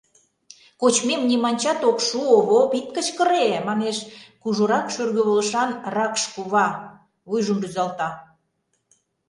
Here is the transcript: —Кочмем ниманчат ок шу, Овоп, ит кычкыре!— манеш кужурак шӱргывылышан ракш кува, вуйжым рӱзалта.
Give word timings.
—Кочмем 0.81 1.21
ниманчат 1.29 1.79
ок 1.89 1.99
шу, 2.07 2.19
Овоп, 2.37 2.71
ит 2.79 2.87
кычкыре!— 2.95 3.47
манеш 3.67 3.97
кужурак 4.41 4.87
шӱргывылышан 4.93 5.69
ракш 5.95 6.23
кува, 6.33 6.67
вуйжым 7.27 7.57
рӱзалта. 7.63 8.09